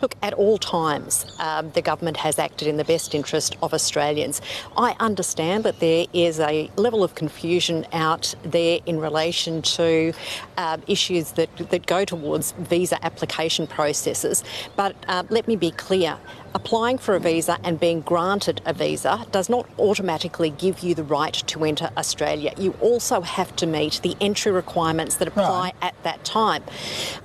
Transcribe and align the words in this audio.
Look, 0.00 0.14
at 0.22 0.34
all 0.34 0.58
times, 0.58 1.26
um, 1.40 1.70
the 1.70 1.82
government 1.82 2.16
has 2.18 2.38
acted 2.38 2.68
in 2.68 2.76
the 2.76 2.84
best 2.84 3.14
interest 3.14 3.56
of 3.62 3.74
Australians. 3.74 4.40
I 4.76 4.94
understand 5.00 5.64
that 5.64 5.80
there 5.80 6.06
is 6.12 6.38
a 6.40 6.70
level 6.76 7.02
of 7.02 7.14
confusion 7.14 7.86
out 7.92 8.34
there 8.42 8.78
in 8.86 9.00
relation 9.00 9.62
to 9.62 10.12
uh, 10.56 10.78
issues 10.86 11.32
that, 11.32 11.54
that 11.70 11.86
go 11.86 12.04
towards 12.04 12.52
visa 12.52 13.04
application 13.04 13.66
processes, 13.66 14.44
but 14.76 14.94
uh, 15.08 15.24
let 15.30 15.48
me 15.48 15.56
be 15.56 15.70
clear 15.72 16.18
applying 16.54 16.98
for 16.98 17.14
a 17.14 17.20
visa 17.20 17.58
and 17.64 17.80
being 17.80 18.00
granted 18.00 18.60
a 18.64 18.72
visa 18.72 19.26
does 19.30 19.48
not 19.48 19.68
automatically 19.78 20.50
give 20.50 20.80
you 20.80 20.94
the 20.94 21.04
right 21.04 21.34
to 21.34 21.64
enter 21.64 21.90
Australia. 21.96 22.52
You 22.56 22.72
also 22.80 23.20
have 23.20 23.54
to 23.56 23.66
meet 23.66 24.00
the 24.02 24.16
entry 24.20 24.52
requirements 24.52 25.16
that 25.16 25.28
apply 25.28 25.60
right. 25.60 25.74
at 25.82 26.02
that 26.04 26.24
time. 26.24 26.62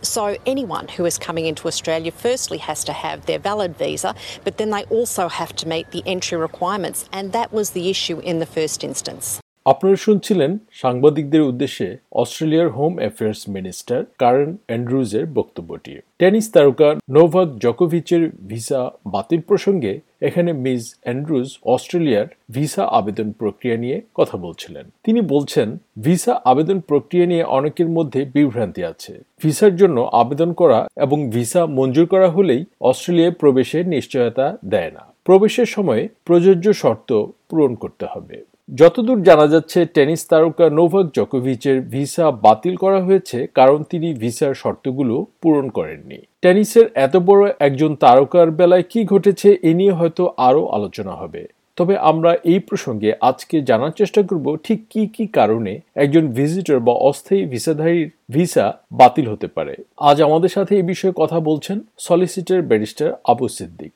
So, 0.02 0.38
anyone 0.46 0.88
who 0.88 1.06
is 1.06 1.18
coming 1.18 1.46
into 1.46 1.68
Australia 1.68 2.12
firstly 2.12 2.58
has 2.60 2.84
to 2.86 2.94
have 2.94 3.26
their 3.26 3.40
valid 3.40 3.78
visa, 3.78 4.16
but 4.44 4.58
then 4.58 4.70
they 4.70 4.84
also 4.86 5.28
have 5.28 5.56
to 5.58 5.68
meet 5.68 5.92
the 5.92 6.04
entry 6.06 6.38
requirements, 6.38 7.08
and 7.12 7.34
that 7.34 7.54
was 7.54 7.72
the 7.72 7.90
issue 7.90 8.20
in 8.20 8.40
the 8.40 8.46
first 8.46 8.84
instance. 8.84 9.43
আপনারা 9.66 9.98
শুনছিলেন 10.06 10.52
সাংবাদিকদের 10.82 11.42
উদ্দেশ্যে 11.42 11.88
অস্ট্রেলিয়ার 12.22 12.70
home 12.78 12.94
affairs 13.00 13.42
minister 13.56 14.00
Karen 14.22 14.52
অ্যান্ড্রুজের 14.68 15.26
বক্তব্যটি। 15.38 15.94
Tennis 16.20 16.48
তারকা 16.52 16.90
Novak 17.10 17.50
জকোভিচের 17.64 18.24
visa 18.48 18.82
বাতিল 19.06 19.42
প্রসঙ্গে 19.50 19.94
এখানে 20.22 20.52
মিস 20.66 20.84
অ্যান্ড্রুজ 21.04 21.48
অস্ট্রেলিয়ার 21.66 22.28
ভিসা 22.50 22.84
আবেদন 23.00 23.28
প্রক্রিয়া 23.32 23.78
নিয়ে 23.78 23.98
কথা 24.16 24.36
বলছিলেন। 24.38 24.86
তিনি 25.04 25.20
বলছেন, 25.34 25.68
ভিসা 25.98 26.34
আবেদন 26.46 26.80
প্রক্রিয়া 26.80 27.26
নিয়ে 27.26 27.44
অনেকের 27.58 27.90
মধ্যে 27.90 28.22
বিভ্রান্তি 28.36 28.82
আছে। 28.84 29.14
ভিসার 29.44 29.74
জন্য 29.76 29.98
আবেদন 30.22 30.50
করা 30.54 30.80
এবং 30.96 31.18
ভিসা 31.30 31.62
মঞ্জুর 31.78 32.08
করা 32.08 32.28
হলেই 32.30 32.62
অস্ট্রেলিয়ায় 32.82 33.38
প্রবেশের 33.42 33.84
নিশ্চয়তা 33.88 34.48
দেয় 34.66 34.92
না। 34.92 35.04
প্রবেশের 35.24 35.66
সময় 35.66 36.02
প্রযোজ্য 36.26 36.68
শর্ত 36.74 37.10
পূরণ 37.50 37.72
করতে 37.76 38.06
হবে। 38.14 38.38
যতদূর 38.70 39.20
জানা 39.28 39.48
যাচ্ছে, 39.54 39.80
টেনিস 39.96 40.22
তারকা 40.32 40.66
নোভাক 40.78 41.06
জকোভিচের 41.18 41.78
ভিসা 41.94 42.26
বাতিল 42.46 42.76
করা 42.84 43.00
হয়েছে, 43.08 43.38
কারণ 43.58 43.80
তিনি 43.92 44.10
ভিসার 44.14 44.54
শর্তগুলো 44.62 45.16
পূরণ 45.42 45.66
করেননি। 45.78 46.20
টেনিসের 46.44 46.86
এত 47.06 47.16
বড় 47.28 47.42
একজন 47.68 47.92
তারকার 47.96 48.48
বেলায় 48.60 48.86
কি 48.92 49.00
ঘটেছে, 49.14 49.50
এ 49.70 49.72
নিয়ে 49.80 49.94
হয়তো 50.00 50.24
আরও 50.48 50.62
আলোচনা 50.78 51.14
হবে। 51.22 51.44
তবে 51.78 51.96
আমরা 52.12 52.32
এই 52.52 52.60
প্রসঙ্গে 52.70 53.10
আজকে 53.30 53.56
জানার 53.70 53.94
চেষ্টা 54.00 54.22
করব, 54.30 54.46
ঠিক 54.66 54.80
কি 54.92 55.02
কি 55.16 55.26
কারণে 55.38 55.74
একজন 56.04 56.24
ভিজিটর 56.38 56.80
বা 56.88 56.94
অস্থায়ী 57.10 57.42
ভিসাধারীর 57.54 58.10
ভিসা 58.36 58.66
বাতিল 59.00 59.26
হতে 59.34 59.48
পারে। 59.56 59.74
আজ 60.10 60.18
আমাদের 60.28 60.52
সাথে 60.56 60.74
এই 60.80 60.86
বিষয়ে 60.92 61.14
কথা 61.22 61.38
বলছেন 61.50 61.78
solicitor 62.06 62.60
barrister 62.70 63.10
Abu 63.32 63.46
Siddique. 63.58 63.94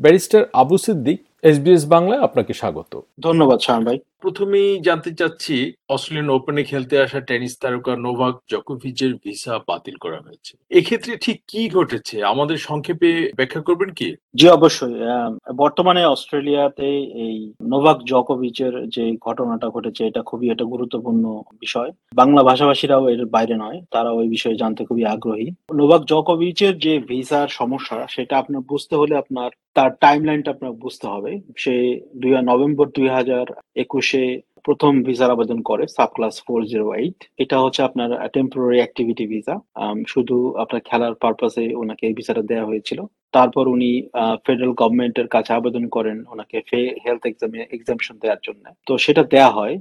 Barrister 0.00 0.42
Abu 0.52 0.76
Siddique 0.78 1.18
SBS 1.42 1.86
বাংলায় 1.86 2.20
আপনাকে 2.20 2.52
স্বাগত। 2.52 3.00
ধন্যবাদ 3.20 3.58
শাহ 3.58 3.78
ভাই। 3.84 3.98
প্রথমেই 4.20 4.80
জানতে 4.80 5.10
চাচ্ছি 5.14 5.72
অস্ট্রেলিয়ান 5.88 6.28
ওপেনে 6.30 6.62
খেলতে 6.64 6.94
আসা 6.98 7.20
টেনিস 7.20 7.54
তারকা 7.58 7.96
নোভাক 7.96 8.34
জকোভিচের 8.50 9.14
ভিসা 9.14 9.54
বাতিল 9.68 9.96
করা 9.96 10.18
হয়েছে। 10.20 10.56
এক্ষেত্রে 10.70 11.16
ঠিক 11.16 11.38
কি 11.48 11.68
ঘটেছে? 11.68 12.24
আমাদের 12.24 12.56
সংক্ষেপে 12.58 13.10
ব্যাখ্যা 13.36 13.60
করবেন 13.60 13.90
কি? 13.90 14.08
জি, 14.34 14.46
অবশ্যই। 14.48 14.94
বর্তমানে 15.56 16.02
অস্ট্রেলিয়াতে 16.04 16.88
এই 17.26 17.36
নোভাক 17.62 17.98
জকোভিচের 18.04 18.88
যে 18.88 19.04
ঘটনাটা 19.26 19.68
ঘটেছে, 19.68 20.06
এটা 20.06 20.22
খুবই 20.22 20.50
একটা 20.50 20.64
গুরুত্বপূর্ণ 20.64 21.24
বিষয়। 21.60 21.90
বাংলা 22.14 22.42
ভাষাভাষীরাও 22.42 23.08
এর 23.08 23.26
বাইরে 23.26 23.54
নয় 23.56 23.78
তারা 23.90 24.10
ওই 24.10 24.28
বিষয়ে 24.28 24.56
জানতে 24.56 24.84
খুবই 24.84 25.04
আগ্রহী। 25.04 25.48
নোভাক 25.74 26.02
জকোভিচের 26.04 26.78
যে 26.78 26.98
ভিসার 26.98 27.48
সমস্যা, 27.48 28.06
সেটা 28.08 28.38
আপনার 28.38 28.60
বুঝতে 28.60 28.96
হলে 28.96 29.14
আপনার, 29.16 29.50
তার 29.74 29.90
টাইম 30.00 30.24
লাইনটা 30.24 30.50
আপনার 30.50 30.72
বুঝতে 30.72 31.06
হবে। 31.06 31.32
সে 31.56 31.74
দুই 32.16 32.32
নভেম্বর 32.42 32.86
দুই 32.96 33.08
হাজার 33.08 33.46
একুশে 33.76 34.24
প্রথম 34.66 34.92
ভিসার 35.06 35.34
আবেদন 35.36 35.58
করে 35.68 35.84
sub 35.96 36.10
class 36.16 36.34
four 36.46 36.60
zero 36.70 36.86
eight 37.00 37.18
এটা 37.42 37.56
হচ্ছে 37.64 37.80
আপনার 37.88 38.10
টেম্পোরারি 38.36 38.78
অ্যাক্টিভিটি 38.82 39.24
ভিসা 39.32 39.54
শুধু 40.12 40.36
আপনার 40.62 40.80
খেলার 40.88 41.14
পারপাসে 41.22 41.64
ওনাকে 41.82 42.02
এই 42.08 42.14
ভিসাটা 42.18 42.42
দেওয়া 42.50 42.68
হয়েছিল। 42.70 43.00
তারপর 43.36 43.64
উনি 43.74 43.90
ফেডারেল 44.44 44.72
গভর্নমেন্টের 44.80 45.28
কাছে 45.34 45.50
আবেদন 45.58 45.84
করেন 45.96 46.18
ওনাকে 46.32 46.56
হেলথ 47.04 47.22
এক্সামে 47.30 47.60
এক্সামশন 47.76 48.16
দেওয়ার 48.22 48.40
জন্য। 48.46 48.64
তো 48.88 48.92
সেটা 49.04 49.22
দেয়া 49.32 49.50
হয় 49.58 49.74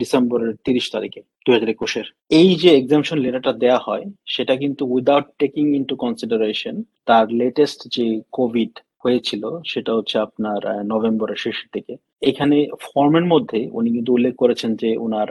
ডিসেম্বরের 0.00 0.52
তিরিশ 0.66 0.86
তারিখে, 0.94 1.20
দুই 1.44 1.52
হাজার 1.54 1.70
একুশের। 1.74 2.06
এই 2.40 2.50
যে 2.62 2.70
এক্সামশন 2.80 3.18
লেটারটা 3.24 3.52
দেয়া 3.62 3.78
হয়, 3.86 4.04
সেটা 4.34 4.54
কিন্তু 4.62 4.82
উইদাউট 4.94 5.26
টেকিং 5.40 5.64
ইন্টু 5.78 5.94
কনসিডারেশন 6.04 6.74
তার 7.08 7.24
লেটেস্ট 7.40 7.80
যে 7.96 8.06
কোভিড 8.38 8.72
হয়েছিল, 9.04 9.42
সেটা 9.72 9.90
হচ্ছে 9.98 10.16
আপনার 10.26 10.60
নভেম্বরের 10.92 11.42
শেষের 11.44 11.68
দিকে। 11.74 11.94
এখানে 12.30 12.56
ফর্মের 12.86 13.26
মধ্যে 13.32 13.60
উনি 13.78 13.88
কিন্তু 13.94 14.10
উল্লেখ 14.16 14.34
করেছেন 14.42 14.70
যে 14.82 14.90
ওনার 15.06 15.28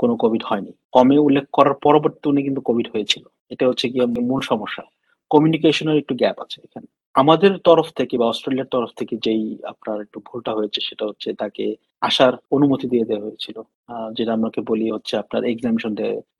কোনো 0.00 0.14
কোভিড 0.22 0.42
হয়নি। 0.48 0.72
ফর্মে 0.92 1.16
উল্লেখ 1.28 1.44
করার 1.56 1.76
পরবর্তী 1.86 2.24
উনি 2.32 2.40
কিন্তু 2.46 2.60
কোভিড 2.68 2.86
হয়েছিল। 2.94 3.24
এটা 3.52 3.64
হচ্ছে 3.68 3.86
কি 3.92 3.98
মূল 4.30 4.40
সমস্যা। 4.50 4.84
কমিউনিকেশনের 5.30 6.00
একটু 6.02 6.14
গ্যাপ 6.22 6.36
আছে 6.44 6.58
এখানে। 6.66 6.88
আমাদের 7.14 7.52
তরফ 7.68 7.86
থেকে 7.98 8.14
বা 8.20 8.26
অস্ট্রেলিয়ার 8.32 8.72
তরফ 8.74 8.90
থেকে 9.00 9.14
যেই 9.26 9.42
আপনার 9.72 9.98
একটু 10.04 10.18
ভুলটা 10.28 10.52
হয়েছে, 10.58 10.80
সেটা 10.88 11.04
হচ্ছে 11.10 11.28
তাকে 11.42 11.64
আসার 12.08 12.32
অনুমতি 12.56 12.86
দিয়ে 12.92 13.08
দেওয়া 13.10 13.24
হয়েছিল। 13.26 13.56
যেটা 14.16 14.32
আমাকে 14.38 14.60
বলি 14.70 14.86
হচ্ছে 14.94 15.14
আপনার 15.22 15.42
exemption 15.52 15.92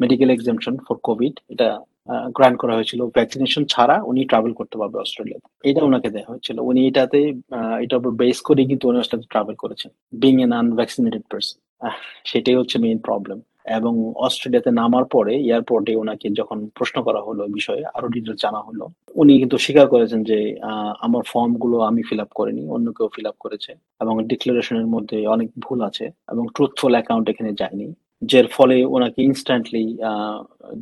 medical 0.03 0.29
exemption 0.37 0.75
for 0.87 0.97
covid 1.09 1.35
এটা 1.55 1.69
গ্রান্ট 2.37 2.57
করা 2.63 2.75
হয়েছিল। 2.79 3.01
ভ্যাকসিনেশন 3.17 3.63
ছাড়া 3.73 3.97
উনি 4.11 4.21
ট্রাভেল 4.31 4.53
করতে 4.59 4.77
পারবে 4.81 4.97
অস্ট্রেলিয়াতে 5.05 5.49
এটা 5.71 5.81
ওনাকে 5.89 6.09
দেওয়া 6.15 6.31
হয়েছিল। 6.33 6.57
উনি 6.71 6.81
এটাতে 6.89 7.21
এটার 7.83 7.99
উপর 8.01 8.13
বেস 8.23 8.39
করে 8.49 8.63
কিন্তু 8.71 8.85
উনি 8.91 8.99
অস্ট্রেলিয়াতে 9.03 9.33
ট্রাভেল 9.35 9.57
করেছেন। 9.63 9.91
বিং 10.23 10.35
এন 10.45 10.53
আনভ্যাকসিনেটেড 10.63 11.25
পার্সন 11.31 11.59
সেটাই 12.31 12.57
হচ্ছে 12.61 12.77
মেইন 12.85 12.99
প্রবলেম 13.09 13.39
এবং 13.79 13.93
অস্ট্রেলিয়াতে 14.27 14.71
নামার 14.81 15.07
পরে 15.15 15.33
এয়ারপোর্টে 15.49 15.93
ওনাকে 16.03 16.27
যখন 16.41 16.59
প্রশ্ন 16.79 16.97
করা 17.07 17.21
হলো 17.27 17.43
বিষয়ে, 17.57 17.83
আরও 17.97 18.09
ডিটেল 18.15 18.35
জানা 18.45 18.61
হলো। 18.69 18.85
উনি 19.21 19.33
কিন্তু 19.43 19.57
স্বীকার 19.65 19.87
করেছেন 19.95 20.21
যে 20.31 20.39
আমার 21.07 21.23
ফর্মগুলো 21.33 21.77
আমি 21.89 22.01
ফিল 22.09 22.21
আপ 22.25 22.31
করিনি, 22.39 22.63
অন্য 22.77 22.87
কেউ 22.97 23.09
ফিল 23.15 23.27
আপ 23.31 23.37
করেছে। 23.45 23.71
এবং 24.03 24.15
ডিক্লারেশনের 24.31 24.89
মধ্যে 24.95 25.19
অনেক 25.35 25.49
ভুল 25.65 25.79
আছে 25.89 26.07
এবং 26.33 26.45
ট্রুথফুল 26.55 26.93
অ্যাকাউন্ট 26.97 27.27
এখানে 27.33 27.51
যায়নি। 27.61 27.87
যার 28.23 28.47
ফলে 28.57 28.77
ওনাকে 28.95 29.21
ইনস্ট্যান্টলি 29.31 29.85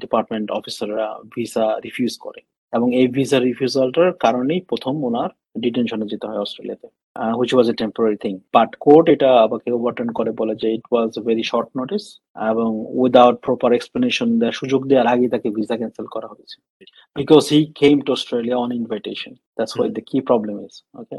ডিপার্টমেন্ট 0.03 0.47
অফিসাররা 0.59 1.09
ভিসা 1.35 1.65
রিফিউজ 1.87 2.15
করে। 2.25 2.41
এবং 2.73 2.89
এই 3.01 3.07
ভিসা 3.17 3.39
রিফিউজালটার 3.39 4.11
কারণেই 4.25 4.61
প্রথম 4.71 4.95
ওনার 5.09 5.31
ডিটেনশনে 5.65 6.07
যেতে 6.13 6.25
হয় 6.29 6.43
অস্ট্রেলিয়াতে 6.45 6.89
which 7.37 7.51
was 7.55 7.67
a 7.73 7.75
temporary 7.83 8.19
thing 8.25 8.33
but 8.57 8.71
court 8.87 9.07
এটা 9.15 9.31
আমাকে 9.47 9.69
ওভারটার্ন 9.77 10.11
করে 10.19 10.31
বলে 10.41 10.55
যে 10.63 10.69
it 10.77 10.85
was 10.93 11.11
very 11.29 11.45
short 11.53 11.69
notice 11.79 12.05
এবং 12.51 12.69
উইদাউট 13.03 13.37
প্রপার 13.47 13.71
এক্সপ্লেনেশন 13.75 14.29
দেওয়ার 14.41 14.59
সুযোগ 14.61 14.81
দেওয়ার 14.91 15.07
আগেই 15.13 15.31
তাকে 15.35 15.49
ভিসা 15.57 15.77
ক্যান্সেল 15.81 16.07
করা 16.15 16.29
হয়েছে। 16.33 16.57
Because 17.17 17.43
he 17.53 17.61
came 17.81 17.97
to 18.07 18.11
Australia 18.17 18.57
on 18.65 18.71
invitation 18.81 19.33
that's 19.57 19.75
why 19.77 19.89
the 19.97 20.03
key 20.09 20.19
problem 20.29 20.57
is 20.67 20.75
okay 21.01 21.19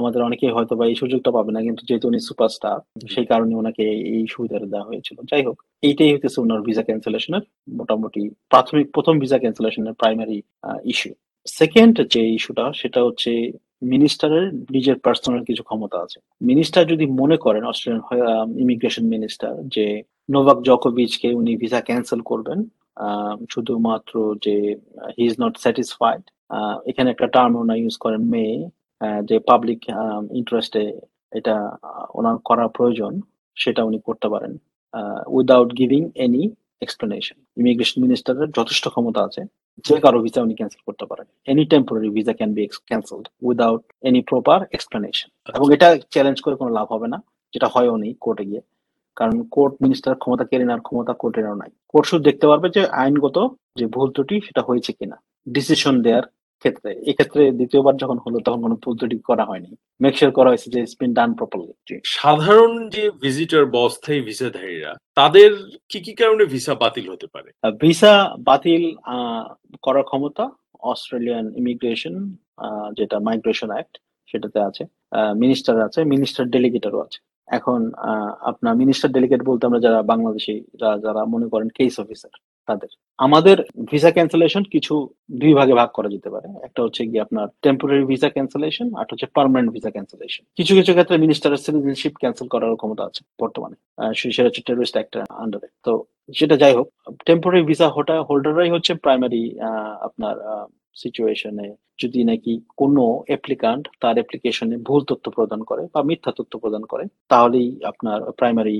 আমাদের 0.00 0.20
অনেকেই 0.28 0.52
হয়তো 0.56 0.74
বা 0.78 0.84
এই 0.90 0.96
সুযোগটা 1.02 1.30
পাবে 1.36 1.50
না 1.54 1.60
কিন্তু 1.66 1.82
যেহেতু 1.88 2.06
উনি 2.10 2.20
সুপারস্টার 2.28 2.76
সেই 3.14 3.26
কারণে 3.30 3.52
ওনাকে 3.60 3.84
এই 4.14 4.24
সুবিধাটা 4.34 4.66
দেওয়া 4.72 4.88
হয়েছিল। 4.90 5.16
যাই 5.30 5.42
হোক 5.46 5.56
এইটাই 5.88 6.10
হতেছে 6.14 6.38
ওনার 6.44 6.60
ভিসা 6.66 6.84
ক্যান্সেলেশনের 6.88 7.44
মোটামুটি 7.78 8.22
প্রাথমিক 8.52 8.86
প্রথম 8.94 9.14
ভিসা 9.22 9.38
ক্যান্সেলেশনের 9.42 9.94
প্রাইমারি 10.00 10.38
ইস্যু 10.92 11.10
সেকেন্ড 11.46 11.94
যে 12.14 12.22
ইস্যুটা 12.36 12.64
সেটা 12.80 13.00
হচ্ছে 13.06 13.30
মিনিস্টারের 13.92 14.46
নিজের 14.74 14.96
পার্সোনাল 15.04 15.42
কিছু 15.48 15.62
ক্ষমতা 15.68 15.96
আছে। 16.04 16.18
মিনিস্টার 16.50 16.82
যদি 16.92 17.04
মনে 17.20 17.36
করেন 17.44 17.62
অস্ট্রেলিয়ান 17.70 18.48
ইমিগ্রেশন 18.62 19.04
মিনিস্টার 19.14 19.52
যে 19.74 19.86
নোভাক 20.32 20.58
জকোভিচকে 20.68 21.28
উনি 21.40 21.52
ভিসা 21.62 21.80
ক্যান্সেল 21.88 22.20
করবেন 22.30 22.58
শুধুমাত্র 23.52 24.14
যে 24.44 24.56
হি 25.16 25.24
ইজ 25.30 25.34
নট 25.42 25.54
স্যাটিসফাইড 25.64 26.22
এখানে 26.90 27.08
একটা 27.10 27.26
টার্ম 27.34 27.52
ওনা 27.62 27.74
ইউজ 27.82 27.96
করেন 28.04 28.22
মে 28.34 28.44
যে 29.28 29.36
পাবলিক 29.50 29.80
ইন্টারেস্টে 30.40 30.82
এটা 31.38 31.56
ওনার 32.18 32.36
করা 32.48 32.64
প্রয়োজন 32.76 33.12
সেটা 33.56 33.80
উনি 33.88 33.98
করতে 34.06 34.26
পারেন। 34.34 34.52
Without 35.36 35.70
giving 35.78 36.02
any 36.24 36.42
explanation 36.84 37.36
immigration 37.60 37.98
মিনিস্টারের 38.04 38.48
যথেষ্ট 38.58 38.84
ক্ষমতা 38.94 39.20
আছে 39.28 39.42
যে 39.86 39.96
কারও 40.04 40.18
ভিসা 40.24 40.40
উনি 40.46 40.54
ক্যান্সেল 40.58 40.82
করতে 40.88 41.04
পারেন। 41.10 41.26
Any 41.50 41.62
temporary 41.72 42.08
visa 42.16 42.34
can 42.38 42.50
be 42.56 42.62
cancelled 42.90 43.26
without 43.46 43.82
any 44.08 44.20
proper 44.30 44.58
explanation 44.76 45.28
এবং 45.56 45.66
এটা 45.76 45.88
চ্যালেঞ্জ 46.14 46.38
করে 46.44 46.54
কোনো 46.60 46.70
লাভ 46.78 46.86
হবে 46.94 47.08
না 47.14 47.18
যেটা 47.52 47.68
হয়ও 47.74 47.94
নেই 48.02 48.12
কোর্টে 48.24 48.44
গিয়ে। 48.50 48.62
কারণ 49.16 49.36
কোর্ট 49.56 49.74
মিনিস্টার 49.84 50.12
ক্ষমতা 50.22 50.44
কেড়ে 50.50 50.64
নেওয়ার 50.66 50.84
ক্ষমতা 50.86 51.12
কোর্টেরও 51.22 51.56
নাই। 51.62 51.70
কোর্ট 51.92 52.04
শুধু 52.10 52.22
দেখতে 52.28 52.46
পারবে 52.50 52.68
যে 52.76 52.82
আইনগত 53.02 53.36
যে 53.78 53.84
ভুল 53.94 54.08
ত্রুটি 54.14 54.36
সেটা 54.46 54.62
হয়েছে 54.68 54.90
কিনা। 54.98 55.16
ডিসিশন 55.46 55.94
দেয়ার 56.04 56.24
ক্ষেত্রে 56.62 56.90
এক্ষেত্রে 57.10 57.42
দ্বিতীয়বার 57.58 57.94
যখন 58.02 58.18
হলো 58.24 58.38
তখন 58.46 58.60
কোনো 58.64 58.76
ত্রুটি 58.82 59.16
করা 59.30 59.44
হয়নি। 59.50 59.70
মেক 60.02 60.14
শিওর 60.18 60.32
করা 60.38 60.50
হয়েছে 60.50 60.68
যে 60.74 60.80
স্পিন 60.92 61.12
ডান 61.18 61.30
প্রপারলি 61.38 61.72
সাধারণ 62.16 62.72
যে 62.94 63.04
ভিজিটর 63.24 63.62
বা 63.72 63.78
অস্থায়ী 63.88 64.20
ভিসাধারীরা 64.28 64.92
তাদের 65.18 65.50
কি 65.90 65.98
কি 66.06 66.12
কারণে 66.20 66.44
ভিসা 66.54 66.74
বাতিল 66.82 67.06
হতে 67.12 67.26
পারে? 67.34 67.50
ভিসা 67.82 68.12
বাতিল 68.48 68.82
করার 69.84 70.04
ক্ষমতা 70.10 70.44
অস্ট্রেলিয়ান 70.92 71.46
ইমিগ্রেশন 71.60 72.14
যেটা 72.98 73.16
মাইগ্রেশন 73.26 73.70
অ্যাক্ট 73.74 73.94
সেটাতে 74.30 74.58
আছে। 74.68 74.82
মিনিস্টার 75.42 75.74
আছে 75.88 76.00
মিনিস্টার 76.12 76.44
ডেলিগেটারও 76.54 77.00
আছে। 77.06 77.20
এখন 77.58 77.80
আপনার 78.50 78.74
মিনিস্টার 78.82 79.08
ডেলিগেট 79.16 79.42
বলতে 79.48 79.62
আমরা 79.68 79.80
যারা 79.86 80.00
বাংলাদেশি 80.12 80.54
যারা 81.04 81.22
মনে 81.34 81.46
করেন 81.52 81.68
কেস 81.78 81.94
অফিসার 82.04 82.34
তাদের। 82.68 82.90
আমাদের 83.18 83.56
ভিসা 83.90 84.10
ক্যান্সেলেশন 84.16 84.62
কিছু 84.74 84.94
দুই 85.40 85.52
ভাগে 85.58 85.74
ভাগ 85.80 85.88
করা 85.96 86.08
যেতে 86.14 86.28
পারে। 86.34 86.48
একটা 86.66 86.80
হচ্ছে 86.84 87.02
গিয়ে 87.10 87.24
আপনার 87.26 87.46
টেম্পোরারি 87.64 88.04
ভিসা 88.12 88.28
ক্যান্সেলেশন 88.34 88.86
আর 89.00 89.06
হচ্ছে 89.10 89.26
পার্মানেন্ট 89.36 89.70
ভিসা 89.76 89.90
ক্যান্সেলেশন 89.94 90.42
কিছু 90.58 90.72
কিছু 90.78 90.90
ক্ষেত্রে 90.96 91.16
মিনিস্টারের 91.24 91.62
সিটিজেনশিপ 91.64 92.14
ক্যান্সেল 92.22 92.46
করার 92.54 92.78
ক্ষমতা 92.80 93.02
আছে 93.08 93.20
বর্তমানে। 93.42 93.76
সেটা 94.20 94.48
হচ্ছে 94.48 94.62
টেরোরিস্ট 94.66 94.96
অ্যাক্টের 94.96 95.22
আন্ডারে 95.42 95.68
তো 95.86 95.92
সেটা 96.38 96.54
যাই 96.62 96.74
হোক 96.78 96.88
টেম্পোরারি 97.28 97.60
ভিসা 97.70 97.86
হোল্ডাররাই 98.28 98.70
হচ্ছে 98.74 98.92
প্রাইমারি 99.04 99.42
আপনার 100.08 100.36
সিচুয়েশনে 100.96 101.68
যদি 102.02 102.20
নাকি 102.30 102.52
কোনো 102.80 103.04
অ্যাপ্লিকান্ট 103.28 103.84
তার 104.02 104.16
অ্যাপ্লিকেশনে 104.18 104.76
ভুল 104.88 105.00
তথ্য 105.10 105.26
প্রদান 105.36 105.60
করে 105.70 105.82
বা 105.94 106.00
মিথ্যা 106.08 106.32
তথ্য 106.38 106.52
প্রদান 106.62 106.82
করে, 106.92 107.04
তাহলেই 107.32 107.68
আপনার 107.90 108.18
প্রাইমারি 108.38 108.76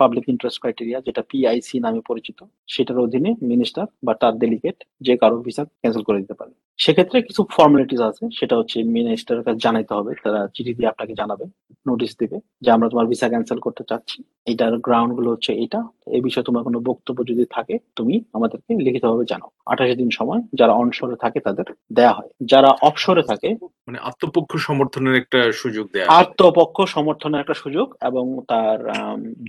পাবলিক 0.00 0.24
ইন্টারেস্ট 0.32 0.58
ক্রাইটেরিয়া 0.62 0.98
যেটা 1.06 1.22
পিআইসি 1.30 1.76
নামে 1.84 2.00
পরিচিত, 2.10 2.38
সেটার 2.74 2.98
অধীনে 3.04 3.30
মিনিস্টার 3.52 3.84
বা 4.06 4.12
তার 4.22 4.34
ডেলিগেট 4.42 4.78
যে 5.06 5.14
কারও 5.20 5.36
ভিসা 5.46 5.62
ক্যান্সেল 5.80 6.04
করে 6.08 6.18
দিতে 6.22 6.34
পারে। 6.40 6.52
সেক্ষেত্রে 6.78 7.18
কিছু 7.22 7.42
ফর্মালিটিস 7.56 8.00
আছে 8.00 8.24
সেটা 8.38 8.54
হচ্ছে 8.56 8.76
মিনিস্টারের 8.96 9.44
কাছে 9.46 9.60
জানাইতে 9.66 9.92
হবে 9.94 10.12
তারা 10.24 10.40
চিঠি 10.54 10.72
দিয়ে 10.76 10.90
আপনাকে 10.92 11.12
জানাবে 11.14 11.44
নোটিশ 11.86 12.10
দিবে 12.20 12.36
যে 12.62 12.68
আমরা 12.70 12.86
তোমার 12.88 13.06
ভিসা 13.06 13.28
ক্যান্সেল 13.28 13.58
করতে 13.58 13.82
চাচ্ছি। 13.90 14.18
এটার 14.46 14.74
গ্রাউন্ডগুলো 14.78 15.28
হচ্ছে 15.30 15.52
এটা 15.64 15.80
এই 16.16 16.22
বিষয়ে 16.26 16.46
তোমার 16.48 16.62
কোনো 16.62 16.78
বক্তব্য 16.80 17.18
যদি 17.30 17.44
থাকে 17.50 17.74
তুমি 17.96 18.14
আমাদেরকে 18.34 18.70
লিখিতভাবে 18.86 19.24
জানাও। 19.24 19.50
আঠাশ 19.66 19.90
দিন 19.96 20.10
সময় 20.10 20.40
যারা 20.54 20.72
অনশোরে 20.72 21.16
থাকে 21.16 21.38
তাদের 21.40 21.66
দেয়া 21.92 22.12
হয়। 22.12 22.30
যারা 22.42 22.70
অফশোরে 22.88 23.22
থাকে 23.22 23.48
মানে 23.88 23.98
আত্মপক্ষ 24.00 24.50
সমর্থনের 24.68 25.14
একটা 25.14 25.40
সুযোগ 25.52 25.84
দেয়া 25.92 26.06
আত্মপক্ষ 26.20 26.76
সমর্থনের 26.94 27.40
একটা 27.40 27.56
সুযোগ 27.62 27.86
এবং 28.00 28.24
তার 28.48 28.78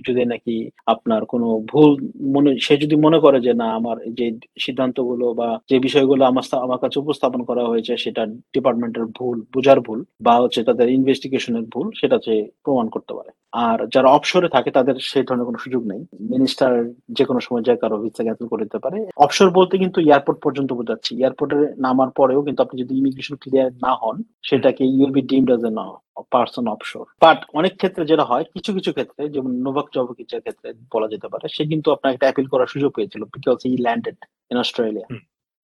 যদি 0.06 0.22
নাকি 0.24 0.54
আপনার 0.86 1.22
কোনো 1.24 1.48
ভুল 1.72 1.90
মনে 2.34 2.50
সে 2.60 2.74
যদি 2.76 2.96
মনে 2.96 3.18
করে 3.20 3.38
যে 3.40 3.52
না 3.54 3.68
আমার 3.74 3.96
যে 4.18 4.26
সিদ্ধান্তগুলো 4.58 5.26
বা 5.34 5.48
যে 5.70 5.76
বিষয়গুলো 5.78 6.22
আমার 6.24 6.44
আমার 6.66 6.78
কাছে 6.78 6.98
উপস্থাপন 7.18 7.42
করা 7.50 7.64
হয়েছে 7.70 7.92
সেটা 8.04 8.22
ডিপার্টমেন্টের 8.54 9.06
ভুল, 9.18 9.36
বোঝার 9.54 9.78
ভুল 9.86 10.00
বা 10.26 10.34
হচ্ছে 10.42 10.60
তাদের 10.68 10.86
ইনভেস্টিগেশনের 10.98 11.64
ভুল 11.72 11.86
সেটা 12.00 12.16
সে 12.26 12.34
প্রমাণ 12.64 12.86
করতে 12.94 13.12
পারে। 13.18 13.30
আর 13.66 13.78
যারা 13.94 14.08
অফশোরে 14.16 14.48
থাকে 14.56 14.70
তাদের 14.78 14.96
সেই 15.10 15.24
ধরনের 15.26 15.48
কোনো 15.48 15.58
সুযোগ 15.64 15.82
নেই। 15.92 16.00
মিনিস্টার 16.34 16.72
যে 17.16 17.24
কোনো 17.28 17.40
সময় 17.46 17.64
যায় 17.66 17.80
কারও 17.82 18.02
ভিসা 18.02 18.22
ক্যান্সেল 18.24 18.48
করে 18.52 18.64
দিতে 18.66 18.78
পারে। 18.84 18.98
অফশোর 19.24 19.48
বলতে 19.58 19.74
কিন্তু 19.82 19.98
এয়ারপোর্ট 20.00 20.38
পর্যন্ত 20.44 20.70
বোঝাচ্ছি। 20.80 21.12
এয়ারপোর্টে 21.16 21.58
নামার 21.86 22.10
পরেও 22.18 22.40
কিন্তু 22.46 22.60
আপনি 22.64 22.76
যদি 22.82 22.92
ইমিগ্রেশন 23.00 23.36
ক্লিয়ার 23.42 23.70
না 23.84 23.92
হন, 24.00 24.16
সেটাকে 24.48 24.82
you'll 24.94 25.12
be 25.16 25.22
deemed 25.30 25.50
as 25.56 25.64
a 25.70 25.72
person 26.34 26.64
offshore 26.74 27.06
but 27.24 27.38
অনেক 27.58 27.72
ক্ষেত্রে 27.80 28.02
যেটা 28.10 28.24
হয়, 28.30 28.44
কিছু 28.54 28.70
কিছু 28.76 28.90
ক্ষেত্রে, 28.96 29.22
যেমন 29.34 29.52
নোভাক 29.64 29.86
জভকিচের 29.94 30.40
ক্ষেত্রে 30.44 30.68
বলা 30.94 31.08
যেতে 31.12 31.28
পারে, 31.32 31.46
সে 31.54 31.62
কিন্তু 31.70 31.88
আপনার 31.94 32.12
একটা 32.12 32.26
অ্যাপিল 32.26 32.46
করার 32.52 32.72
সুযোগ 32.74 32.90
পেয়েছিল 32.96 33.22
because 33.34 33.58
he 33.70 33.72
landed 33.84 34.18
in 34.50 34.56
Australia. 34.64 35.06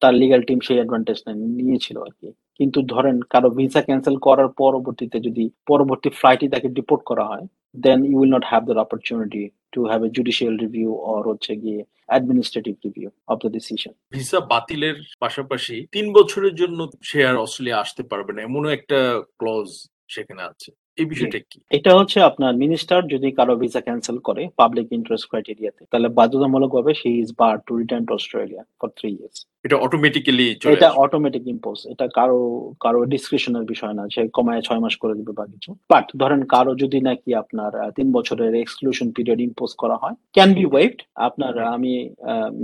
তার 0.05 0.15
লিগাল 0.23 0.43
টিম 0.49 0.59
সেই 0.67 0.79
অ্যাডভান্টেজ 0.81 1.19
নিয়েছিল 1.59 1.97
আর 2.07 2.13
কি। 2.21 2.29
কিন্তু 2.59 2.79
ধরেন 2.93 3.17
কারও 3.33 3.51
ভিসা 3.59 3.83
ক্যান্সেল 3.87 4.17
করার 4.27 4.49
পরবর্তীতে 4.63 5.19
যদি 5.27 5.45
পরবর্তী 5.71 6.09
ফ্লাইটে 6.19 6.47
তাকে 6.55 6.69
ডিপোর্ট 6.79 7.03
করা 7.11 7.25
হয় 7.31 7.45
then 7.85 7.99
you 8.11 8.17
will 8.21 8.33
not 8.37 8.45
have 8.51 8.63
the 8.69 8.75
opportunity 8.85 9.43
to 9.75 9.81
have 9.91 10.01
a 10.07 10.11
judicial 10.17 10.55
review 10.65 10.91
or 11.13 11.23
হচ্ছে 11.31 11.53
গিয়ে 11.63 11.81
administrative 12.13 12.75
review 12.87 13.09
of 13.33 13.37
the 13.45 13.51
decision 13.57 13.93
visa 14.15 14.39
বাতিলের 14.53 14.97
পাশাপাশি 15.25 15.77
তিন 15.95 16.07
বছরের 16.19 16.55
জন্য 16.61 16.79
সে 17.09 17.19
আর 17.29 17.37
অস্ট্রেলিয়া 17.45 17.81
আসতে 17.85 18.03
পারবে 18.11 18.31
না, 18.35 18.41
এমনও 18.43 18.71
একটা 18.79 18.99
ক্লজ 19.41 19.69
সেখানে 20.15 20.43
আছে। 20.53 20.71
এই 20.99 21.07
বিষয়টা 21.13 21.39
কি? 21.51 21.59
এটা 21.79 21.91
হচ্ছে 21.99 22.19
আপনার 22.31 22.53
মিনিস্টার 22.63 22.99
যদি 23.13 23.29
কারও 23.39 23.55
ভিসা 23.63 23.81
ক্যান্সেল 23.87 24.17
করে 24.29 24.43
পাবলিক 24.61 24.87
ইন্টারেস্ট 24.99 25.27
ক্রাইটেরিয়াতে 25.31 25.83
তাহলে 25.91 26.09
বাধ্যতামূলকভাবে 26.19 26.93
she 27.01 27.11
is 27.23 27.29
bar 27.41 27.55
to 27.67 27.73
return 27.81 28.05
to 28.09 28.13
Australia 28.19 28.63
for 28.81 28.89
three 28.99 29.11
years 29.17 29.39
এটা 29.67 29.77
অটোমেটিক্যালি 29.87 30.47
এটা 30.75 30.89
অটোমেটিক 31.05 31.45
ইম্পোজ 31.55 31.79
এটা 31.93 32.07
কারও 32.19 32.41
কারও 32.85 33.01
ডিসক্রিপশনের 33.13 33.65
বিষয় 33.73 33.95
না 33.99 34.05
সে 34.15 34.23
কমায় 34.37 34.63
ছয় 34.67 34.81
মাস 34.85 34.95
করে 35.03 35.15
দিবে 35.19 35.33
বা 35.39 35.45
কিছু। 35.53 35.71
বাট 35.93 36.07
ধরেন 36.21 36.41
কারও 36.55 36.73
যদি 36.83 36.99
নাকি 37.09 37.31
আপনার 37.43 37.73
তিন 37.97 38.09
বছরের 38.17 38.53
এক্সক্লুশন 38.55 39.09
পিরিয়ড 39.17 39.41
ইম্পোজ 39.49 39.71
করা 39.83 39.97
হয় 40.03 40.17
ক্যান 40.37 40.51
বি 40.59 40.65
ওয়েভড 40.73 40.99
আপনার 41.29 41.55
আমি 41.77 41.93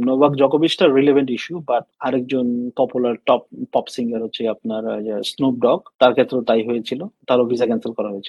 নোভাক 0.06 0.32
জকোভিচটা 0.42 0.84
রিলেভেন্ট 0.98 1.28
ইস্যু 1.36 1.54
বাট 1.70 1.84
আরেকজন 2.06 2.46
পপুলার 2.78 3.14
টপ 3.28 3.42
পপ 3.74 3.86
সিঙ্গার 3.94 4.20
হচ্ছে 4.22 4.42
আপনার 4.54 4.82
স্নুপ 5.30 5.54
ডগ 5.66 5.80
তার 6.00 6.12
ক্ষেত্রেও 6.16 6.48
তাই 6.50 6.62
হয়েছিল। 6.68 7.00
তারও 7.28 7.44
ভিসা 7.50 7.66
ক্যান্সেল 7.66 7.92
করা 7.92 8.10
হয়েছিল। 8.10 8.19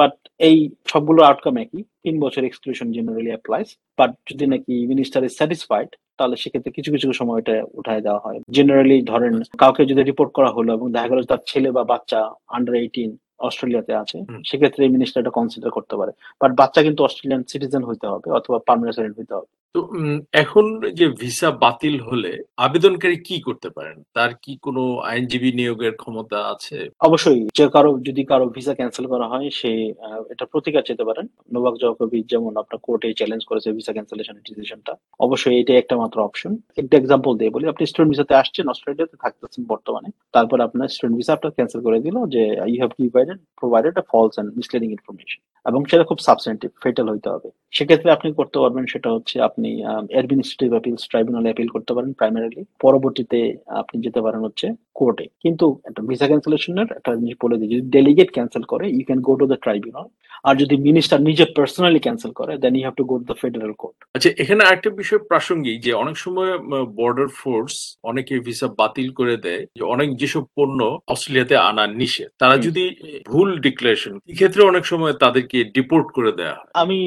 বাট 0.00 0.14
এই 0.48 0.56
সবগুলো 0.92 1.20
আউটকাম 1.28 1.54
একই। 1.64 1.82
তিন 2.04 2.14
বছর 2.24 2.42
এক্সক্লুশন 2.44 2.88
জেনারেলি 2.96 3.30
অ্যাপ্লাইজ 3.34 3.68
বাট 3.98 4.10
যদি 4.30 4.44
নাকি 4.52 4.74
মিনিস্টার 4.92 5.20
ইজ 5.26 5.32
স্যাটিসফাইড 5.38 5.90
তাহলে 6.18 6.36
সেক্ষেত্রে 6.42 6.70
কিছু 6.76 6.90
কিছু 6.94 7.06
সময় 7.20 7.38
এটা 7.42 7.54
উঠায় 7.80 8.02
দেওয়া 8.06 8.20
হয়। 8.24 8.38
জেনারেলি 8.56 8.96
ধরেন 9.12 9.34
কাউকে 9.62 9.82
যদি 9.90 10.02
রিপোর্ট 10.02 10.30
করা 10.38 10.50
হলো 10.56 10.70
এবং 10.76 10.86
দেখা 10.96 11.08
গেল 11.10 11.20
তার 11.30 11.40
ছেলে 11.50 11.68
বা 11.76 11.82
বাচ্চা 11.92 12.20
আন্ডার 12.56 12.74
এইটিন 12.82 13.10
অস্ট্রেলিয়াতে 13.48 13.92
আছে 14.02 14.18
সেক্ষেত্রে 14.48 14.82
মিনিস্টার 14.96 15.22
এটা 15.22 15.36
কনসিডার 15.38 15.70
করতে 15.76 15.94
পারে। 16.00 16.12
বাট 16.40 16.50
বাচ্চা 16.60 16.80
কিন্তু 16.86 17.00
অস্ট্রেলিয়ান 17.06 17.42
সিটিজেন 17.50 17.82
হতে 17.90 18.06
হবে 18.12 18.28
অথবা 18.38 18.58
পার্মানেন্ট 18.68 19.18
হতে 19.20 19.34
হবে। 19.38 19.50
তো 19.74 19.80
উম, 19.94 20.12
এখন 20.34 20.64
যে 20.98 21.06
ভিসা 21.20 21.48
বাতিল 21.62 21.96
হলে 22.08 22.32
আবেদনকারী 22.58 23.16
কি 23.28 23.36
করতে 23.46 23.68
পারেন? 23.76 23.96
তার 24.16 24.30
কি 24.44 24.52
কোনো 24.66 24.82
আইনজীবী 25.10 25.50
নিয়োগের 25.52 25.94
ক্ষমতা 26.02 26.38
আছে? 26.52 26.78
অবশ্যই 27.08 27.40
যে 27.58 27.66
কারও 27.74 27.92
যদি 28.08 28.22
কারও 28.30 28.46
ভিসা 28.56 28.74
ক্যান্সেল 28.74 29.06
করা 29.12 29.26
হয় 29.32 29.48
সে 29.60 29.70
আহ, 30.06 30.22
এটা 30.32 30.44
প্রতিকার 30.52 30.82
যেতে 30.90 31.04
পারেন। 31.08 31.24
নোভাক 31.52 31.74
জকোভিচ 31.82 32.24
যেমন 32.32 32.52
আপনার 32.62 32.78
কোর্টে 32.86 33.08
চ্যালেঞ্জ 33.18 33.42
করেছে 33.50 33.68
ভিসা 33.78 33.92
ক্যান্সেলেশন 33.96 34.36
ডিসিশনটা 34.46 34.92
অবশ্যই 35.20 35.56
এটাই 35.60 35.78
একটা 35.82 35.94
মাত্র 36.02 36.18
অপশন। 36.28 36.52
একটা 36.76 36.94
এক্সাম্পল 36.96 37.32
দিয়ে 37.40 37.54
বলি 37.54 37.64
আপনি 37.68 37.82
স্টুডেন্ট 37.90 38.10
ভিসাতে 38.12 38.34
আসছেন 38.42 38.64
অস্ট্রেলিয়াতে 38.72 39.16
থাকতেছেন 39.24 39.62
বর্তমানে 39.72 40.08
তারপর 40.34 40.58
আপনার 40.66 40.88
স্টুডেন্ট 40.94 41.16
ভিসা 41.18 41.32
আপনার 41.36 41.52
ক্যান্সেল 41.56 41.80
করে 41.86 41.98
দিল 42.06 42.16
যে 42.34 42.42
you 42.70 42.78
have 42.82 42.90
provided 42.98 43.38
provided 43.60 43.94
a 44.02 44.04
false 44.12 44.34
and 44.40 44.48
misleading 44.58 44.88
information 44.96 45.40
এবং 45.66 45.80
সেটা 45.90 46.04
খুব 46.10 46.18
সাবস্টেন্টিভ 46.28 46.70
ফেটাল 46.84 47.08
হইতে 47.14 47.28
হবে। 47.34 47.48
সেক্ষেত্রে 47.72 48.08
আপনি 48.10 48.28
করতে 48.32 48.58
পারবেন 48.58 48.84
সেটা 48.86 49.08
হচ্ছে 49.10 49.36
আপনি 49.40 49.68
অ্যাডমিনিস্ট্রেটিভ 50.14 50.70
অ্যাপিলস 50.72 51.02
ট্রাইব্যুনালে 51.10 51.48
অ্যাপিল 51.50 51.68
করতে 51.68 51.92
পারেন 51.94 52.10
প্রাইমারিলি 52.12 52.62
পরবর্তীতে 52.80 53.38
আপনি 53.80 53.96
যেতে 54.02 54.20
পারেন 54.20 54.40
হচ্ছে 54.44 54.66
কোর্টে। 55.00 55.26
কিন্তু 55.44 55.66
একটা 55.88 56.00
ভিসা 56.08 56.26
ক্যান্সেলেশনের 56.30 56.88
একটা 56.98 57.10
জিনিস 57.20 57.36
বলে 57.42 57.56
দিই 57.58 57.72
যদি 57.74 57.84
ডেলিগেট 57.96 58.28
ক্যান্সেল 58.36 58.62
করে 58.72 58.84
you 58.96 59.04
can 59.08 59.20
go 59.28 59.32
to 59.40 59.46
the 59.52 59.58
tribunal 59.64 60.06
আর 60.48 60.54
যদি 60.62 60.74
মিনিস্টার 60.88 61.18
নিজে 61.28 61.44
পার্সোনালি 61.56 62.00
ক্যান্সেল 62.06 62.32
করে 62.40 62.52
then 62.62 62.72
you 62.76 62.84
have 62.86 62.96
to 63.00 63.04
go 63.10 63.14
to 63.20 63.24
the 63.30 63.36
federal 63.42 63.72
court 63.82 63.96
আচ্ছা 64.16 64.30
এখানে 64.42 64.60
আরেকটা 64.68 64.90
বিষয় 65.00 65.20
প্রাসঙ্গিক 65.30 65.76
যে 65.86 65.92
অনেক 66.02 66.16
সময় 66.24 66.52
বর্ডার 67.00 67.28
ফোর্স 67.40 67.74
অনেকে 68.10 68.34
ভিসা 68.46 68.68
বাতিল 68.80 69.08
করে 69.18 69.34
দেয় 69.46 69.62
যে 69.78 69.82
অনেক 69.94 70.08
যেসব 70.20 70.44
পণ্য 70.56 70.80
অস্ট্রেলিয়াতে 71.12 71.54
আনা 71.70 71.84
নিষেধ 72.00 72.30
তারা 72.42 72.56
যদি 72.66 72.84
ভুল 73.30 73.48
ডিক্লারেশন 73.66 74.14
ক্ষেত্রে 74.38 74.62
অনেক 74.70 74.84
সময় 74.92 75.14
তাদেরকে 75.22 75.58
ডিপোর্ট 75.76 76.06
করে 76.16 76.30
দেয়া 76.38 76.56
হয়। 76.58 76.70
আমি 76.82 76.98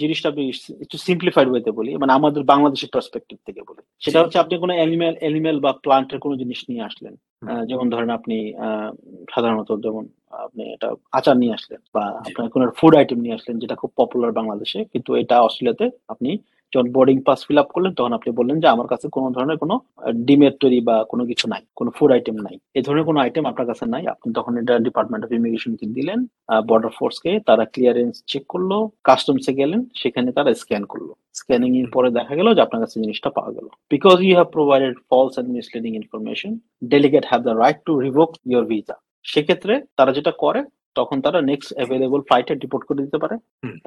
জিনিসটা 0.00 0.28
একটু 0.84 0.96
সিম্পলিফাইড 1.06 1.48
ওয়েতে 1.50 1.70
বলি 1.78 1.90
মানে 2.02 2.12
আমাদের 2.18 2.42
বাংলাদেশের 2.52 2.90
পার্সপেক্টিভ 2.94 3.38
থেকে 3.46 3.60
বলি। 3.68 3.82
সেটা 4.02 4.18
হচ্ছে 4.22 4.38
আপনি 4.42 4.54
কোনো 4.62 4.72
অ্যানিমেল 4.78 5.14
অ্যানিমেল 5.22 5.56
বা 5.64 5.70
প্লান্টের 5.84 6.22
কোনো 6.24 6.34
জিনিস 6.42 6.60
নিয়ে 6.70 6.86
আসলেন 6.88 7.14
যেমন 7.66 7.86
ধরেন 7.90 8.10
আপনি 8.10 8.36
আহ, 8.58 8.90
সাধারণত 9.28 9.70
যেমন 9.78 10.04
আপনি 10.44 10.62
এটা 10.74 10.88
আচার 11.12 11.36
নিয়ে 11.36 11.54
আসলেন 11.54 11.80
বা 11.94 12.04
আপনার 12.28 12.48
কোনো 12.48 12.64
ফুড 12.78 12.94
আইটেম 12.96 13.18
নিয়ে 13.20 13.34
আসলেন 13.34 13.56
যেটা 13.58 13.74
খুব 13.74 13.90
পপুলার 13.98 14.32
বাংলাদেশে 14.32 14.80
কিন্তু 14.92 15.10
এটা 15.14 15.36
অস্ট্রেলিয়াতে 15.40 15.84
আপনি 16.08 16.30
যখন 16.72 16.88
বোর্ডিং 16.96 17.16
পাস 17.26 17.40
ফিল 17.46 17.58
আপ 17.62 17.68
করলেন, 17.74 17.92
তখন 17.98 18.12
আপনি 18.18 18.30
বললেন 18.38 18.56
যে, 18.62 18.68
আমার 18.74 18.88
কাছে 18.92 19.06
কোনো 19.16 19.28
ধরনের 19.36 19.58
কোনো 19.62 19.74
ডিমের 20.28 20.54
তৈরি 20.62 20.78
বা 20.88 20.96
কোনো 21.10 21.22
কিছু 21.30 21.44
নাই, 21.52 21.62
কোনো 21.78 21.90
ফুড 21.96 22.10
আইটেম 22.16 22.36
নাই। 22.46 22.56
এই 22.78 22.82
ধরনের 22.86 23.06
কোনো 23.08 23.18
আইটেম 23.24 23.44
আপনার 23.50 23.66
কাছে 23.70 23.84
নাই। 23.94 24.04
আপনি 24.14 24.28
তখন 24.38 24.52
এটা 24.60 24.74
ডিপার্টমেন্ট 24.86 25.22
অফ 25.26 25.30
ইমিগ্রেশনকে 25.38 25.86
দিলেন 25.96 26.18
বর্ডার 26.70 26.92
ফোর্সকে 26.98 27.32
তারা 27.48 27.64
ক্লিয়ারেন্স 27.74 28.14
চেক 28.30 28.44
করল 28.52 28.70
কাস্টমসে 29.08 29.52
গেলেন, 29.60 29.80
সেখানে 30.00 30.28
তারা 30.36 30.50
স্ক্যান 30.62 30.84
করল। 30.92 31.08
স্ক্যানিং 31.40 31.70
এর 31.80 31.88
পরে 31.94 32.08
দেখা 32.18 32.34
গেল 32.38 32.48
যে, 32.56 32.60
আপনার 32.66 32.82
কাছে 32.84 32.96
জিনিসটা 33.02 33.30
পাওয়া 33.36 33.52
গেল। 33.56 33.66
Because 33.92 34.16
you 34.26 34.34
have 34.38 34.48
provided 34.56 34.94
false 35.10 35.34
and 35.40 35.48
misleading 35.56 35.92
information 36.00 36.52
delegate 36.92 37.24
have 37.30 37.40
the 37.46 37.54
right 37.62 37.78
to 37.86 37.92
revoke 38.06 38.30
your 38.50 38.64
visa 38.70 38.96
সেক্ষেত্রে 39.32 39.74
তারা 39.98 40.10
যেটা 40.16 40.32
করে 40.44 40.60
তখন 40.96 41.16
তারা 41.24 41.38
নেক্সট 41.50 41.70
অ্যাভেলেবল 41.76 42.20
ফ্লাইটে 42.28 42.54
ডিপোর্ট 42.62 42.82
করে 42.88 43.04
দিতে 43.06 43.18
পারে 43.22 43.36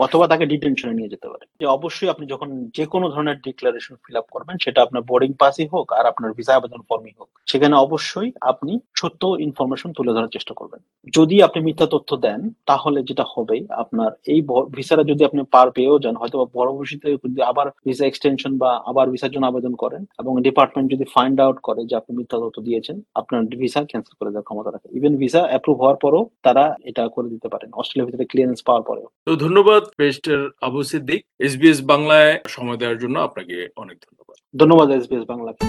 অথবা 0.05 0.25
তাকে 0.31 0.45
ডিটেনশনে 0.51 0.93
নিয়ে 0.97 1.11
যেতে 1.13 1.27
পারে। 1.31 1.45
যে 1.61 1.65
অবশ্যই 1.77 2.11
আপনি 2.13 2.25
যখন 2.33 2.49
যে 2.77 2.85
কোনো 2.93 3.05
ধরনের 3.13 3.37
ডিক্লারেশন 3.47 3.93
ফিল 4.03 4.15
আপ 4.21 4.27
করবেন 4.35 4.55
সেটা 4.63 4.79
আপনার 4.85 5.01
বোর্ডিং 5.09 5.31
পাসই 5.41 5.67
হোক 5.73 5.87
আর 5.99 6.05
আপনার 6.11 6.31
ভিসা 6.37 6.53
আবেদন 6.57 6.81
ফর্মই 6.89 7.13
হোক 7.19 7.29
সেখানে 7.51 7.75
অবশ্যই 7.85 8.29
আপনি 8.51 8.73
সত্য 8.99 9.21
ইনফরমেশন 9.47 9.89
তুলে 9.97 10.11
ধরার 10.15 10.33
চেষ্টা 10.35 10.53
করবেন। 10.59 10.81
যদি 11.17 11.35
আপনি 11.47 11.59
মিথ্যা 11.67 11.87
তথ্য 11.93 12.09
দেন 12.25 12.39
তাহলে 12.69 12.99
যেটা 13.09 13.25
হবে 13.33 13.57
আপনার 13.83 14.11
এই 14.33 14.39
ভিসাটা 14.75 15.03
যদি 15.11 15.21
আপনি 15.29 15.39
পার 15.55 15.67
পেয়েও 15.75 16.01
যান 16.03 16.15
হয়তো 16.21 16.35
বা 16.41 16.47
পরবর্তীতে 16.57 17.07
যদি 17.25 17.41
আবার 17.51 17.67
ভিসা 17.85 18.05
এক্সটেনশন 18.07 18.51
বা 18.63 18.71
আবার 18.91 19.05
ভিসার 19.13 19.33
জন্য 19.33 19.45
আবেদন 19.51 19.73
করেন 19.83 20.01
এবং 20.21 20.33
ডিপার্টমেন্ট 20.47 20.87
যদি 20.93 21.05
ফাইন্ড 21.15 21.37
আউট 21.45 21.57
করে 21.67 21.81
যে 21.89 21.95
আপনি 21.99 22.11
মিথ্যা 22.19 22.37
তথ্য 22.43 22.57
দিয়েছেন 22.67 22.95
আপনার 23.19 23.41
ভিসা 23.61 23.81
ক্যান্সেল 23.89 24.15
করে 24.19 24.31
দেওয়ার 24.31 24.47
ক্ষমতা 24.47 24.69
রাখে। 24.71 24.87
ইভেন 24.97 25.13
ভিসা 25.21 25.41
অ্যাপ্রুভ 25.49 25.75
হওয়ার 25.81 25.97
পরও 26.03 26.21
তারা 26.45 26.63
এটা 26.95 27.13
করে 27.15 27.27
দিতে 27.29 27.47
পারেন। 27.53 27.69
অস্ট্রেলিয়ার 27.73 28.07
ভিতরে 28.09 28.25
ক্লিয়ারেন্স 28.31 28.59
পাওয়ার 28.67 28.83
পরেও। 28.89 29.07
তো 29.27 29.31
ধন্যবাদ 29.45 29.83
পেস্টার 29.99 30.39
আবু 30.67 30.79
সিদ্দিক। 30.91 31.21
এসবিএস 31.45 31.79
বাংলায় 31.93 32.31
সময় 32.55 32.77
দেওয়ার 32.81 32.97
জন্য 33.03 33.15
আপনাকে 33.27 33.55
অনেক 33.83 33.97
ধন্যবাদ। 34.05 34.35
ধন্যবাদ 34.61 34.87
এসবিএস 34.97 35.25
বাংলাকে। 35.31 35.63